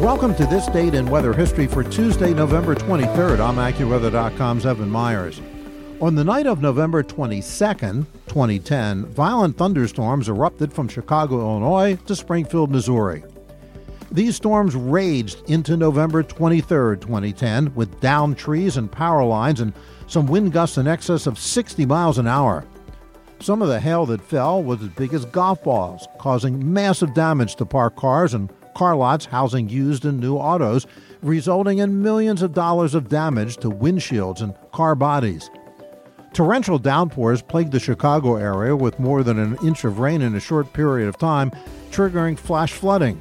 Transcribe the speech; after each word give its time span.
Welcome 0.00 0.34
to 0.36 0.46
this 0.46 0.66
date 0.68 0.94
in 0.94 1.10
weather 1.10 1.34
history 1.34 1.66
for 1.66 1.84
Tuesday, 1.84 2.32
November 2.32 2.74
23rd. 2.74 3.38
I'm 3.38 3.56
AccuWeather.com's 3.56 4.64
Evan 4.64 4.88
Myers. 4.88 5.42
On 6.00 6.14
the 6.14 6.24
night 6.24 6.46
of 6.46 6.62
November 6.62 7.02
22nd, 7.02 8.06
2010, 8.26 9.04
violent 9.08 9.58
thunderstorms 9.58 10.30
erupted 10.30 10.72
from 10.72 10.88
Chicago, 10.88 11.40
Illinois 11.40 11.98
to 12.06 12.16
Springfield, 12.16 12.70
Missouri. 12.70 13.22
These 14.10 14.36
storms 14.36 14.74
raged 14.74 15.42
into 15.50 15.76
November 15.76 16.22
23, 16.22 16.96
2010, 16.96 17.74
with 17.74 18.00
downed 18.00 18.38
trees 18.38 18.78
and 18.78 18.90
power 18.90 19.22
lines 19.22 19.60
and 19.60 19.74
some 20.06 20.26
wind 20.26 20.54
gusts 20.54 20.78
in 20.78 20.86
excess 20.86 21.26
of 21.26 21.38
60 21.38 21.84
miles 21.84 22.16
an 22.16 22.26
hour. 22.26 22.64
Some 23.40 23.60
of 23.60 23.68
the 23.68 23.80
hail 23.80 24.06
that 24.06 24.22
fell 24.22 24.62
was 24.62 24.80
as 24.80 24.88
big 24.88 25.12
as 25.12 25.26
golf 25.26 25.62
balls, 25.62 26.08
causing 26.18 26.72
massive 26.72 27.12
damage 27.12 27.56
to 27.56 27.66
parked 27.66 27.98
cars 27.98 28.32
and 28.32 28.50
car 28.74 28.96
lots 28.96 29.26
housing 29.26 29.68
used 29.68 30.04
and 30.04 30.20
new 30.20 30.36
autos, 30.36 30.86
resulting 31.22 31.78
in 31.78 32.02
millions 32.02 32.42
of 32.42 32.54
dollars 32.54 32.94
of 32.94 33.08
damage 33.08 33.56
to 33.58 33.70
windshields 33.70 34.40
and 34.40 34.54
car 34.72 34.94
bodies. 34.94 35.50
Torrential 36.32 36.78
downpours 36.78 37.42
plagued 37.42 37.72
the 37.72 37.80
Chicago 37.80 38.36
area 38.36 38.76
with 38.76 39.00
more 39.00 39.24
than 39.24 39.38
an 39.38 39.56
inch 39.64 39.84
of 39.84 39.98
rain 39.98 40.22
in 40.22 40.36
a 40.36 40.40
short 40.40 40.72
period 40.72 41.08
of 41.08 41.18
time, 41.18 41.50
triggering 41.90 42.38
flash 42.38 42.72
flooding. 42.72 43.20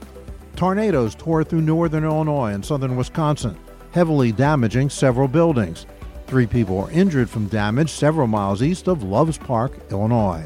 Tornadoes 0.56 1.16
tore 1.16 1.44
through 1.44 1.62
northern 1.62 2.04
Illinois 2.04 2.54
and 2.54 2.64
southern 2.64 2.96
Wisconsin, 2.96 3.58
heavily 3.92 4.32
damaging 4.32 4.90
several 4.90 5.28
buildings. 5.28 5.88
Three 6.28 6.46
people 6.46 6.78
were 6.78 6.92
injured 6.92 7.30
from 7.30 7.48
damage 7.48 7.90
several 7.90 8.28
miles 8.28 8.62
east 8.62 8.88
of 8.88 9.02
Loves 9.02 9.40
Park, 9.40 9.72
Illinois. 9.90 10.46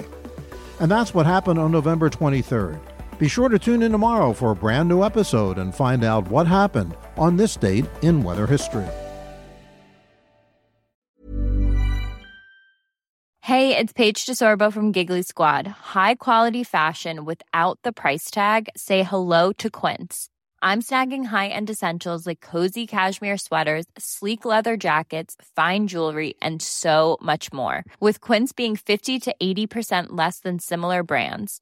And 0.79 0.89
that's 0.89 1.13
what 1.13 1.25
happened 1.25 1.59
on 1.59 1.71
November 1.71 2.09
23rd. 2.09 2.79
Be 3.23 3.29
sure 3.29 3.47
to 3.47 3.57
tune 3.57 3.83
in 3.83 3.93
tomorrow 3.93 4.33
for 4.33 4.52
a 4.52 4.55
brand 4.63 4.89
new 4.89 5.02
episode 5.02 5.57
and 5.57 5.73
find 5.73 6.03
out 6.03 6.27
what 6.27 6.45
happened 6.45 6.93
on 7.16 7.38
this 7.38 7.55
date 7.55 7.85
in 8.02 8.21
weather 8.21 8.45
history. 8.45 8.89
Hey, 13.39 13.77
it's 13.77 13.94
Paige 13.94 14.25
DeSorbo 14.25 14.73
from 14.73 14.91
Giggly 14.91 15.21
Squad. 15.21 15.67
High 15.67 16.16
quality 16.16 16.66
fashion 16.66 17.23
without 17.23 17.79
the 17.83 17.94
price 17.94 18.29
tag? 18.29 18.67
Say 18.75 19.03
hello 19.03 19.53
to 19.53 19.69
Quince. 19.69 20.27
I'm 20.61 20.81
snagging 20.81 21.23
high 21.23 21.47
end 21.47 21.69
essentials 21.69 22.27
like 22.27 22.41
cozy 22.41 22.85
cashmere 22.85 23.38
sweaters, 23.38 23.85
sleek 23.97 24.44
leather 24.44 24.75
jackets, 24.75 25.38
fine 25.55 25.88
jewelry, 25.88 26.35
and 26.41 26.61
so 26.61 27.17
much 27.21 27.53
more. 27.53 27.85
With 28.01 28.19
Quince 28.19 28.51
being 28.51 28.75
50 28.75 29.19
to 29.19 29.35
80% 29.41 30.07
less 30.09 30.39
than 30.39 30.59
similar 30.59 31.03
brands. 31.03 31.61